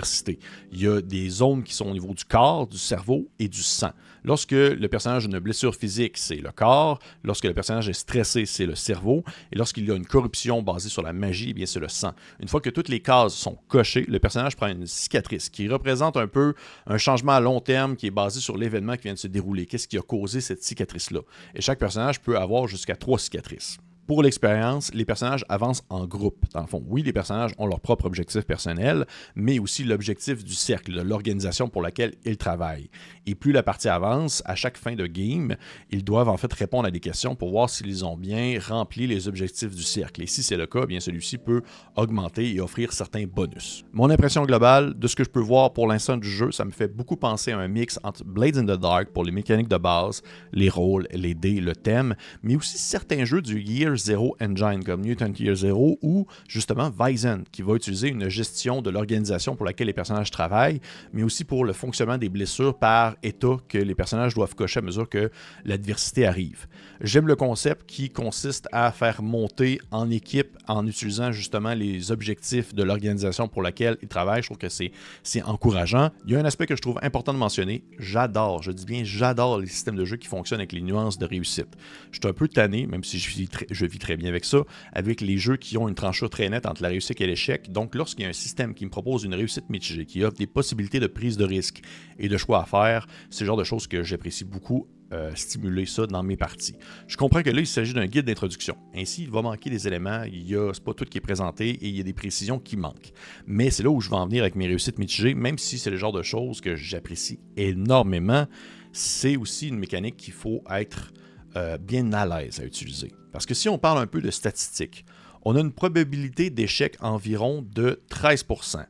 Il 0.72 0.82
y 0.82 0.88
a 0.88 1.01
des 1.01 1.30
zones 1.30 1.63
qui 1.63 1.74
sont 1.74 1.88
au 1.88 1.94
niveau 1.94 2.13
du 2.13 2.25
corps, 2.25 2.68
du 2.68 2.77
cerveau 2.77 3.27
et 3.39 3.48
du 3.48 3.62
sang. 3.62 3.92
Lorsque 4.24 4.51
le 4.51 4.88
personnage 4.88 5.25
a 5.25 5.27
une 5.27 5.39
blessure 5.39 5.75
physique, 5.75 6.18
c'est 6.18 6.36
le 6.36 6.51
corps. 6.51 7.00
Lorsque 7.24 7.46
le 7.46 7.54
personnage 7.54 7.88
est 7.88 7.94
stressé, 7.94 8.46
c'est 8.46 8.66
le 8.66 8.75
cerveau. 8.75 9.24
Et 9.51 9.56
lorsqu'il 9.56 9.88
y 9.88 9.92
a 9.92 9.96
une 9.96 10.06
corruption 10.06 10.62
basée 10.62 10.89
sur 10.89 11.01
la 11.01 11.13
magie, 11.13 11.51
eh 11.51 11.54
bien 11.54 11.66
c'est 11.66 11.80
le 11.80 11.88
sang. 11.88 12.12
Une 12.42 12.48
fois 12.48 12.60
que 12.60 12.70
toutes 12.70 12.89
les 12.89 13.00
cases 13.00 13.34
sont 13.34 13.58
cochées, 13.68 14.06
le 14.08 14.20
personnage 14.20 14.56
prend 14.56 14.68
une 14.68 14.86
cicatrice 14.86 15.50
qui 15.50 15.68
représente 15.68 16.18
un 16.18 16.27
peu 16.27 16.54
un 16.88 16.98
changement 16.98 17.34
à 17.34 17.39
long 17.39 17.62
terme 17.62 17.96
qui 17.96 18.08
est 18.08 18.12
basé 18.12 18.39
sur 18.39 18.58
l'événement 18.58 18.96
qui 18.98 19.04
vient 19.04 19.13
de 19.13 19.20
se 19.20 19.27
dérouler. 19.27 19.66
Qu'est-ce 19.66 19.88
qui 19.88 19.98
a 19.98 20.01
causé 20.01 20.42
cette 20.42 20.63
cicatrice-là? 20.63 21.22
Et 21.56 21.62
chaque 21.62 21.80
personnage 21.80 22.20
peut 22.22 22.38
avoir 22.38 22.68
jusqu'à 22.68 22.96
trois 22.96 23.20
cicatrices. 23.20 23.77
Pour 24.08 24.24
l'expérience, 24.24 24.94
les 24.94 25.04
personnages 25.04 25.44
avancent 25.50 25.84
en 25.90 26.08
groupe. 26.08 26.46
Dans 26.54 26.62
le 26.62 26.68
fond, 26.68 26.82
oui, 26.88 27.04
les 27.04 27.12
personnages 27.12 27.52
ont 27.58 27.68
leur 27.68 27.82
propre 27.82 28.06
objectif 28.06 28.46
personnel, 28.46 29.06
mais 29.36 29.60
aussi 29.60 29.84
l'objectif 29.84 30.46
du 30.46 30.54
cercle, 30.54 30.94
de 30.94 31.02
l'organisation 31.02 31.68
pour 31.68 31.82
laquelle 31.82 32.14
ils 32.24 32.38
travaillent. 32.38 32.90
Et 33.26 33.36
plus 33.36 33.52
la 33.52 33.64
partie 33.64 33.90
avance, 33.90 34.42
à 34.46 34.56
chaque 34.56 34.78
fin 34.78 34.96
de 34.96 35.06
game, 35.08 35.58
ils 35.92 36.06
doivent 36.06 36.30
en 36.30 36.38
fait 36.38 36.54
répondre 36.54 36.88
à 36.88 36.92
des 36.92 37.02
questions 37.02 37.36
pour 37.36 37.50
voir 37.50 37.70
s'ils 37.70 38.06
ont 38.06 38.16
bien 38.16 38.58
rempli 38.66 39.08
les 39.08 39.28
objectifs 39.28 39.76
du 39.76 39.84
cercle. 39.84 40.24
Et 40.24 40.28
si 40.28 40.42
c'est 40.42 40.56
le 40.56 40.68
cas, 40.68 40.86
bien 40.86 41.02
celui-ci 41.02 41.38
peut 41.38 41.62
augmenter 41.98 42.56
et 42.56 42.62
offrir 42.62 42.94
certains 42.94 43.26
bonus. 43.26 43.84
Mon 43.92 44.10
impression 44.10 44.46
globale 44.46 44.98
de 44.98 45.08
ce 45.10 45.18
que 45.18 45.26
je 45.26 45.30
peux 45.30 45.42
voir 45.42 45.74
pour 45.74 45.86
l'instant 45.86 46.16
du 46.16 46.30
jeu, 46.30 46.54
ça 46.54 46.64
me 46.64 46.72
fait 46.72 46.88
beaucoup 46.88 47.18
penser 47.18 47.52
à 47.52 47.60
un 47.60 47.68
mix 47.68 48.00
entre 48.04 48.24
Blades 48.24 48.56
in 48.56 48.64
the 48.64 48.80
Dark 48.80 49.10
pour 49.10 49.26
les 49.26 49.34
mécaniques 49.34 49.68
de 49.68 49.76
base, 49.76 50.22
les 50.54 50.70
rôles, 50.70 51.10
les 51.12 51.36
dés, 51.36 51.60
le 51.60 51.76
thème, 51.76 52.16
mais 52.42 52.56
aussi 52.56 52.78
certains 52.78 53.26
jeux 53.26 53.42
du 53.42 53.60
Zero 53.98 54.36
Engine 54.42 54.84
comme 54.84 55.01
Mutant 55.01 55.34
Year 55.38 55.56
Zero 55.56 55.98
ou 56.01 56.27
justement 56.48 56.89
Vizen 56.89 57.44
qui 57.51 57.62
va 57.62 57.74
utiliser 57.75 58.10
une 58.10 58.30
gestion 58.30 58.82
de 58.82 58.89
l'organisation 58.89 59.56
pour 59.56 59.66
laquelle 59.66 59.88
les 59.88 59.94
personnages 59.94 60.32
travaillent, 60.32 60.80
mais 61.13 61.24
aussi 61.24 61.44
pour 61.44 61.66
le 61.66 61.74
fonctionnement 61.74 62.18
des 62.18 62.30
blessures 62.30 62.77
par 62.77 63.16
état 63.24 63.58
que 63.68 63.77
les 63.77 63.96
personnages 63.96 64.34
doivent 64.34 64.56
cocher 64.56 64.80
à 64.80 64.84
mesure 64.84 65.10
que 65.10 65.32
l'adversité 65.66 66.25
arrive. 66.25 66.68
J'aime 67.01 67.27
le 67.27 67.36
concept 67.36 67.86
qui 67.88 68.10
consiste 68.10 68.68
à 68.72 68.92
faire 68.92 69.22
monter 69.22 69.80
en 69.92 70.10
équipe 70.10 70.58
en 70.68 70.86
utilisant 70.88 71.32
justement 71.32 71.74
les 71.74 72.12
objectifs 72.12 72.74
de 72.74 72.84
l'organisation 72.84 73.48
pour 73.48 73.62
laquelle 73.62 73.98
ils 74.01 74.08
travaillent. 74.08 74.42
Je 74.42 74.48
trouve 74.48 74.58
que 74.58 74.70
c'est 74.70 75.44
encourageant. 75.44 76.10
Il 76.25 76.34
y 76.34 76.36
a 76.36 76.39
un 76.39 76.46
aspect 76.46 76.66
que 76.66 76.75
je 76.75 76.82
trouve 76.82 77.00
important 77.01 77.34
de 77.34 77.38
mentionner. 77.39 77.84
J'adore, 78.00 78.63
je 78.63 78.72
dis 78.72 78.86
bien 78.86 79.04
j'adore 79.04 79.60
les 79.60 79.68
systèmes 79.68 79.96
de 79.96 80.06
jeu 80.06 80.18
qui 80.18 80.27
fonctionnent 80.27 80.60
avec 80.60 80.72
les 80.72 80.82
nuances 80.82 81.18
de 81.18 81.25
réussite. 81.25 81.68
Je 82.12 82.20
suis 82.22 82.27
un 82.27 82.34
peu 82.34 82.48
tanné, 82.48 82.88
même 82.88 83.04
si 83.04 83.20
je 83.20 83.86
vis, 83.88 84.00
très, 84.00 84.17
bien 84.17 84.29
avec 84.29 84.46
ça, 84.46 84.60
avec 84.94 85.22
les 85.22 85.38
jeux 85.38 85.58
qui 85.58 85.77
ont 85.77 85.88
une 85.88 85.96
tranchure 85.96 86.29
très 86.29 86.50
nette 86.50 86.65
entre 86.65 86.82
la 86.82 86.89
réussite 86.89 87.20
et 87.22 87.27
l'échec. 87.27 87.72
Donc, 87.72 87.96
lorsqu'il 87.96 88.24
y 88.24 88.25
a 88.25 88.29
un 88.29 88.34
système 88.34 88.74
qui 88.74 88.86
me 88.86 88.89
propose 88.89 89.24
une 89.24 89.34
réussite 89.34 89.70
mitigée, 89.70 90.06
qui 90.06 90.24
offre 90.24 90.38
des 90.38 90.48
possibilités 90.48 91.00
de 91.00 91.08
prise 91.08 91.38
de 91.38 91.46
risque 91.46 91.82
et 92.20 92.27
de 92.27 92.38
choix 92.38 92.62
à 92.62 92.65
faire, 92.65 93.08
c'est 93.29 93.44
le 93.44 93.48
genre 93.48 93.58
de 93.58 93.63
choses 93.63 93.88
que 93.88 94.03
j'apprécie 94.03 94.46
beaucoup 94.46 94.88
euh, 95.13 95.32
stimuler 95.36 95.86
ça 95.86 96.06
dans 96.06 96.22
mes 96.22 96.36
parties. 96.36 96.75
Je 97.08 97.15
comprends 97.15 97.41
que 97.41 97.50
là, 97.50 97.62
il 97.62 97.67
s'agit 97.67 97.94
d'un 97.94 98.08
guide 98.08 98.25
d'introduction. 98.25 98.75
Ainsi, 98.94 99.24
il 99.24 99.32
va 99.32 99.41
manquer 99.41 99.70
des 99.70 99.88
éléments, 99.88 100.24
il 100.24 100.46
y 100.46 100.53
a, 100.53 100.74
c'est 100.74 100.84
pas 100.84 100.94
tout 100.94 101.06
qui 101.06 101.17
est 101.17 101.22
présenté 101.22 101.70
et 101.70 101.88
il 101.88 101.96
y 101.96 102.01
a 102.01 102.03
des 102.03 102.12
précisions 102.12 102.60
qui 102.60 102.75
manquent. 102.75 103.13
Mais 103.46 103.70
c'est 103.70 103.84
là 103.84 103.89
où 103.89 104.01
je 104.01 104.10
vais 104.10 104.17
en 104.17 104.25
venir 104.25 104.44
avec 104.44 104.56
mes 104.56 104.67
réussites 104.67 105.00
mitigées, 105.00 105.34
même 105.34 105.58
si 105.58 105.77
c'est 105.77 105.91
le 105.91 105.96
genre 105.96 106.12
de 106.12 106.24
choses 106.24 106.60
que 106.60 106.75
j'apprécie 106.75 107.39
énormément, 107.56 108.48
c'est 108.91 109.38
aussi 109.38 109.70
une 109.70 109.79
mécanique 109.79 110.17
qu'il 110.17 110.34
faut 110.34 110.62
être 110.70 111.13
euh, 111.56 111.77
bien 111.77 112.12
à 112.12 112.25
l'aise 112.25 112.60
à 112.60 112.65
utiliser. 112.65 113.13
Parce 113.38 113.46
que 113.46 113.53
si 113.53 113.70
on 113.70 113.77
parle 113.77 114.00
un 114.00 114.08
peu 114.08 114.20
de 114.20 114.32
statistiques, 114.32 115.06
on 115.44 115.56
a 115.56 115.60
une 115.60 115.72
probabilité 115.72 116.50
d'échec 116.50 116.98
environ 117.01 117.62
de 117.62 118.01
13%, 118.10 118.84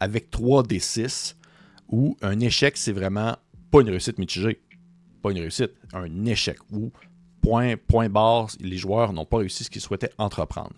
avec 0.00 0.30
3 0.30 0.62
des 0.62 0.78
6, 0.78 1.36
où 1.90 2.16
un 2.22 2.40
échec, 2.40 2.78
c'est 2.78 2.92
vraiment 2.92 3.36
pas 3.70 3.82
une 3.82 3.90
réussite 3.90 4.16
mitigée 4.18 4.62
pas 5.20 5.32
une 5.32 5.40
réussite, 5.40 5.72
un 5.92 6.24
échec 6.24 6.56
ou 6.72 6.92
point, 7.42 7.74
point 7.76 8.08
barre, 8.08 8.48
les 8.60 8.78
joueurs 8.78 9.12
n'ont 9.12 9.26
pas 9.26 9.36
réussi 9.36 9.64
ce 9.64 9.68
qu'ils 9.68 9.82
souhaitaient 9.82 10.14
entreprendre. 10.16 10.72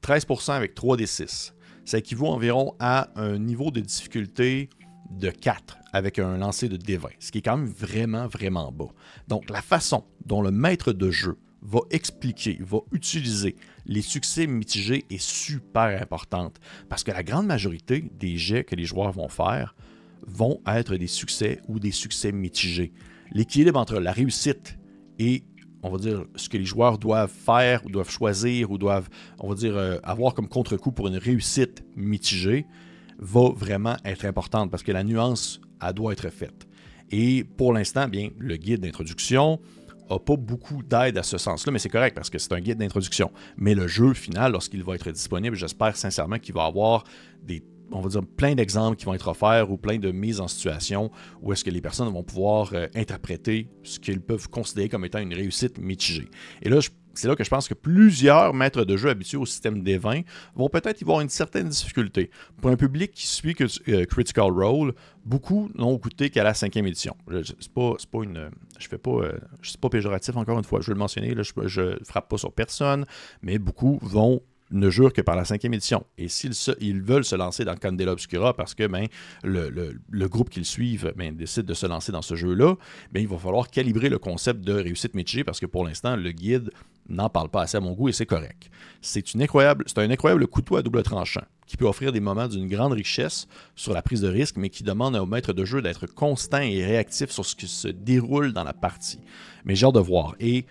13% 0.00 0.52
avec 0.52 0.74
3 0.74 0.96
des 0.96 1.04
6. 1.04 1.52
Ça 1.84 1.98
équivaut 1.98 2.28
environ 2.28 2.74
à 2.78 3.10
un 3.16 3.38
niveau 3.38 3.70
de 3.70 3.80
difficulté 3.80 4.70
de 5.10 5.28
4 5.28 5.76
avec 5.92 6.18
un 6.18 6.38
lancer 6.38 6.70
de 6.70 6.78
D20, 6.78 7.10
ce 7.18 7.32
qui 7.32 7.38
est 7.38 7.42
quand 7.42 7.58
même 7.58 7.66
vraiment, 7.66 8.28
vraiment 8.28 8.72
bas. 8.72 8.88
Donc 9.28 9.50
la 9.50 9.60
façon 9.60 10.04
dont 10.24 10.40
le 10.40 10.50
maître 10.50 10.94
de 10.94 11.10
jeu 11.10 11.36
va 11.66 11.80
expliquer, 11.90 12.58
va 12.60 12.78
utiliser 12.92 13.56
les 13.86 14.02
succès 14.02 14.46
mitigés 14.46 15.04
est 15.10 15.20
super 15.20 16.00
importante 16.00 16.60
parce 16.88 17.02
que 17.02 17.10
la 17.10 17.22
grande 17.22 17.46
majorité 17.46 18.10
des 18.18 18.36
jets 18.36 18.64
que 18.64 18.76
les 18.76 18.84
joueurs 18.84 19.12
vont 19.12 19.28
faire 19.28 19.74
vont 20.26 20.60
être 20.66 20.96
des 20.96 21.06
succès 21.08 21.60
ou 21.68 21.78
des 21.78 21.90
succès 21.90 22.32
mitigés 22.32 22.92
l'équilibre 23.32 23.78
entre 23.78 23.98
la 23.98 24.12
réussite 24.12 24.78
et, 25.18 25.44
on 25.82 25.90
va 25.90 25.98
dire, 25.98 26.24
ce 26.36 26.48
que 26.48 26.56
les 26.56 26.64
joueurs 26.64 26.98
doivent 26.98 27.30
faire 27.30 27.84
ou 27.84 27.90
doivent 27.90 28.10
choisir 28.10 28.70
ou 28.70 28.78
doivent, 28.78 29.08
on 29.38 29.48
va 29.48 29.54
dire, 29.54 29.76
euh, 29.76 29.98
avoir 30.02 30.34
comme 30.34 30.48
contre-coup 30.48 30.92
pour 30.92 31.08
une 31.08 31.16
réussite 31.16 31.84
mitigée, 31.96 32.66
va 33.18 33.50
vraiment 33.50 33.96
être 34.04 34.24
importante 34.24 34.70
parce 34.70 34.82
que 34.82 34.92
la 34.92 35.04
nuance, 35.04 35.60
elle 35.82 35.94
doit 35.94 36.12
être 36.12 36.28
faite. 36.28 36.66
Et 37.10 37.44
pour 37.44 37.72
l'instant, 37.72 38.08
bien, 38.08 38.30
le 38.38 38.56
guide 38.56 38.80
d'introduction 38.80 39.60
n'a 40.10 40.18
pas 40.18 40.36
beaucoup 40.36 40.82
d'aide 40.82 41.18
à 41.18 41.22
ce 41.22 41.38
sens-là, 41.38 41.72
mais 41.72 41.78
c'est 41.78 41.88
correct 41.88 42.14
parce 42.14 42.30
que 42.30 42.38
c'est 42.38 42.52
un 42.52 42.60
guide 42.60 42.78
d'introduction. 42.78 43.30
Mais 43.56 43.74
le 43.74 43.86
jeu 43.86 44.12
final, 44.14 44.52
lorsqu'il 44.52 44.82
va 44.82 44.94
être 44.94 45.10
disponible, 45.10 45.56
j'espère 45.56 45.96
sincèrement 45.96 46.38
qu'il 46.38 46.54
va 46.54 46.64
avoir 46.64 47.04
des 47.42 47.62
on 47.92 48.00
va 48.00 48.08
dire, 48.08 48.22
plein 48.36 48.54
d'exemples 48.54 48.96
qui 48.96 49.04
vont 49.04 49.14
être 49.14 49.28
offerts 49.28 49.70
ou 49.70 49.76
plein 49.76 49.98
de 49.98 50.10
mises 50.10 50.40
en 50.40 50.48
situation 50.48 51.10
où 51.42 51.52
est-ce 51.52 51.64
que 51.64 51.70
les 51.70 51.80
personnes 51.80 52.12
vont 52.12 52.22
pouvoir 52.22 52.70
euh, 52.72 52.86
interpréter 52.94 53.68
ce 53.82 53.98
qu'ils 53.98 54.20
peuvent 54.20 54.48
considérer 54.48 54.88
comme 54.88 55.04
étant 55.04 55.18
une 55.18 55.34
réussite 55.34 55.78
mitigée. 55.78 56.28
Et 56.62 56.68
là, 56.68 56.80
c'est 57.14 57.28
là 57.28 57.34
que 57.34 57.44
je 57.44 57.48
pense 57.50 57.68
que 57.68 57.74
plusieurs 57.74 58.52
maîtres 58.52 58.84
de 58.84 58.96
jeu 58.96 59.08
habitués 59.08 59.38
au 59.38 59.46
système 59.46 59.82
des 59.82 59.98
20 59.98 60.22
vont 60.54 60.68
peut-être 60.68 61.00
y 61.00 61.04
avoir 61.04 61.20
une 61.20 61.28
certaine 61.28 61.68
difficulté. 61.68 62.30
Pour 62.60 62.70
un 62.70 62.76
public 62.76 63.12
qui 63.12 63.26
suit 63.26 63.56
euh, 63.88 64.04
Critical 64.04 64.50
Role, 64.50 64.94
beaucoup 65.24 65.70
n'ont 65.74 65.98
coûté 65.98 66.30
qu'à 66.30 66.44
la 66.44 66.54
cinquième 66.54 66.86
édition. 66.86 67.16
C'est 67.42 67.72
pas, 67.72 67.94
pas 68.12 68.22
une, 68.22 68.50
je 68.78 68.88
fais 68.88 68.98
pas, 68.98 69.10
euh, 69.10 69.38
je 69.62 69.70
suis 69.70 69.78
pas 69.78 69.88
péjoratif 69.88 70.36
encore 70.36 70.58
une 70.58 70.64
fois. 70.64 70.80
Je 70.80 70.88
vais 70.88 70.94
le 70.94 70.98
mentionner, 70.98 71.34
je, 71.34 71.80
ne 71.80 72.04
frappe 72.04 72.28
pas 72.28 72.38
sur 72.38 72.52
personne, 72.52 73.06
mais 73.42 73.58
beaucoup 73.58 73.98
vont 74.02 74.42
ne 74.70 74.90
jure 74.90 75.12
que 75.12 75.20
par 75.20 75.36
la 75.36 75.44
cinquième 75.44 75.74
édition. 75.74 76.04
Et 76.18 76.28
s'ils 76.28 76.54
ils 76.80 77.00
veulent 77.00 77.24
se 77.24 77.36
lancer 77.36 77.64
dans 77.64 77.76
Candela 77.76 78.12
Obscura 78.12 78.54
parce 78.54 78.74
que 78.74 78.86
ben, 78.86 79.06
le, 79.44 80.28
groupe 80.28 80.50
qu'ils 80.50 80.64
suivent 80.64 81.12
ben, 81.16 81.34
décide 81.34 81.64
de 81.64 81.74
se 81.74 81.86
lancer 81.86 82.12
dans 82.12 82.22
ce 82.22 82.34
jeu-là, 82.34 82.74
ben, 83.12 83.20
il 83.20 83.28
va 83.28 83.38
falloir 83.38 83.68
calibrer 83.68 84.08
le 84.08 84.18
concept 84.18 84.62
de 84.62 84.72
réussite 84.72 85.14
mitigée 85.14 85.44
parce 85.44 85.60
que 85.60 85.66
pour 85.66 85.84
l'instant, 85.84 86.16
le 86.16 86.30
guide 86.32 86.70
n'en 87.08 87.28
parle 87.28 87.48
pas 87.48 87.62
assez 87.62 87.76
à 87.76 87.80
mon 87.80 87.92
goût 87.92 88.08
et 88.08 88.12
c'est 88.12 88.26
correct. 88.26 88.68
C'est 89.00 89.34
une 89.34 89.42
incroyable, 89.42 89.84
c'est 89.86 89.98
un 89.98 90.10
incroyable 90.10 90.46
couteau 90.48 90.76
à 90.76 90.82
double 90.82 91.02
tranchant 91.02 91.44
qui 91.66 91.76
peut 91.76 91.86
offrir 91.86 92.12
des 92.12 92.20
moments 92.20 92.48
d'une 92.48 92.68
grande 92.68 92.92
richesse 92.92 93.48
sur 93.74 93.92
la 93.92 94.02
prise 94.02 94.20
de 94.20 94.28
risque, 94.28 94.56
mais 94.56 94.70
qui 94.70 94.84
demande 94.84 95.16
au 95.16 95.26
maître 95.26 95.52
de 95.52 95.64
jeu 95.64 95.82
d'être 95.82 96.06
constant 96.06 96.60
et 96.60 96.84
réactif 96.84 97.30
sur 97.30 97.44
ce 97.44 97.56
qui 97.56 97.66
se 97.66 97.88
déroule 97.88 98.52
dans 98.52 98.64
la 98.64 98.72
partie. 98.72 99.20
Mais 99.64 99.74
j'ai 99.74 99.86
hâte 99.86 99.94
de 99.94 100.00
voir. 100.00 100.36
Et 100.38 100.64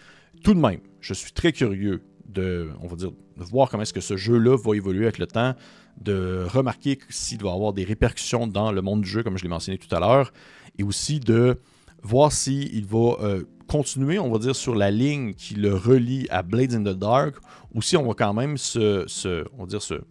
tout 0.44 0.54
de 0.54 0.60
même, 0.60 0.80
je 1.02 1.14
suis 1.14 1.34
très 1.34 1.52
curieux 1.52 2.02
de, 2.28 2.70
on 2.82 2.88
va 2.88 2.96
dire, 2.96 3.12
de 3.12 3.44
voir 3.44 3.70
comment 3.70 3.84
est-ce 3.84 3.94
que 3.94 4.02
ce 4.02 4.18
jeu-là 4.18 4.58
va 4.58 4.76
évoluer 4.76 5.04
avec 5.04 5.18
le 5.18 5.28
temps, 5.28 5.54
de 6.02 6.46
remarquer 6.48 7.00
s'il 7.10 7.42
va 7.44 7.52
avoir 7.52 7.74
des 7.74 7.84
répercussions 7.84 8.48
dans 8.48 8.72
le 8.72 8.82
monde 8.82 9.02
du 9.02 9.10
jeu, 9.10 9.24
comme 9.24 9.38
je 9.38 9.44
l'ai 9.44 9.50
mentionné 9.50 9.78
tout 9.78 9.94
à 9.96 10.00
l'heure, 10.00 10.34
et 10.78 10.84
aussi 10.84 11.20
de 11.20 11.60
voir 12.02 12.32
s'il 12.32 12.86
va 12.86 13.18
euh, 13.22 13.44
continuer, 13.68 14.20
on 14.20 14.30
va 14.30 14.40
dire, 14.40 14.56
sur 14.56 14.76
la 14.76 14.92
ligne 14.92 15.34
qui 15.34 15.56
le 15.56 15.74
relie 15.74 16.28
à 16.30 16.44
Blades 16.44 16.74
in 16.74 16.82
the 16.84 16.98
Dark, 16.98 17.36
ou 17.74 17.82
si 17.82 17.98
on 17.98 18.06
va 18.08 18.14
quand 18.14 18.34
même 18.34 18.58
se, 18.58 19.06
on 19.58 19.68
se, 19.68 20.02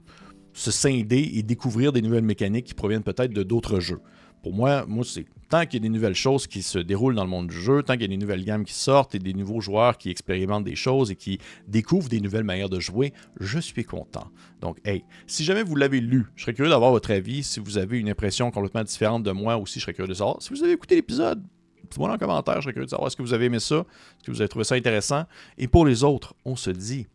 se 0.52 0.70
scinder 0.70 1.30
et 1.34 1.42
découvrir 1.42 1.92
des 1.92 2.02
nouvelles 2.02 2.24
mécaniques 2.24 2.66
qui 2.66 2.74
proviennent 2.74 3.02
peut-être 3.02 3.32
de 3.32 3.42
d'autres 3.42 3.80
jeux. 3.80 4.00
Pour 4.42 4.54
moi, 4.54 4.84
moi 4.86 5.04
c'est 5.04 5.26
tant 5.54 5.66
qu'il 5.66 5.74
y 5.74 5.82
a 5.82 5.88
des 5.88 5.88
nouvelles 5.88 6.16
choses 6.16 6.48
qui 6.48 6.62
se 6.62 6.80
déroulent 6.80 7.14
dans 7.14 7.22
le 7.22 7.30
monde 7.30 7.46
du 7.46 7.60
jeu, 7.60 7.84
tant 7.84 7.92
qu'il 7.92 8.02
y 8.02 8.06
a 8.06 8.08
des 8.08 8.16
nouvelles 8.16 8.44
gammes 8.44 8.64
qui 8.64 8.74
sortent 8.74 9.14
et 9.14 9.20
des 9.20 9.34
nouveaux 9.34 9.60
joueurs 9.60 9.98
qui 9.98 10.10
expérimentent 10.10 10.64
des 10.64 10.74
choses 10.74 11.12
et 11.12 11.16
qui 11.16 11.38
découvrent 11.68 12.08
des 12.08 12.20
nouvelles 12.20 12.42
manières 12.42 12.68
de 12.68 12.80
jouer, 12.80 13.12
je 13.38 13.60
suis 13.60 13.84
content. 13.84 14.32
Donc, 14.60 14.78
hey, 14.84 15.04
si 15.28 15.44
jamais 15.44 15.62
vous 15.62 15.76
l'avez 15.76 16.00
lu, 16.00 16.26
je 16.34 16.42
serais 16.42 16.54
curieux 16.54 16.70
d'avoir 16.70 16.90
votre 16.90 17.12
avis. 17.12 17.44
Si 17.44 17.60
vous 17.60 17.78
avez 17.78 18.00
une 18.00 18.08
impression 18.08 18.50
complètement 18.50 18.82
différente 18.82 19.22
de 19.22 19.30
moi 19.30 19.56
aussi, 19.56 19.78
je 19.78 19.84
serais 19.84 19.94
curieux 19.94 20.08
de 20.08 20.14
savoir. 20.14 20.42
Si 20.42 20.50
vous 20.50 20.64
avez 20.64 20.72
écouté 20.72 20.96
l'épisode, 20.96 21.40
dites-moi 21.88 22.10
les 22.10 22.18
commentaire, 22.18 22.56
je 22.56 22.62
serais 22.62 22.72
curieux 22.72 22.86
de 22.86 22.90
savoir 22.90 23.06
est-ce 23.06 23.16
que 23.16 23.22
vous 23.22 23.32
avez 23.32 23.44
aimé 23.44 23.60
ça, 23.60 23.76
est-ce 23.76 24.26
que 24.26 24.32
vous 24.32 24.40
avez 24.40 24.48
trouvé 24.48 24.64
ça 24.64 24.74
intéressant. 24.74 25.22
Et 25.56 25.68
pour 25.68 25.86
les 25.86 26.02
autres, 26.02 26.34
on 26.44 26.56
se 26.56 26.70
dit 26.70 27.06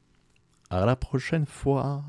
à 0.69 0.85
la 0.85 0.95
prochaine 0.95 1.45
fois. 1.45 2.05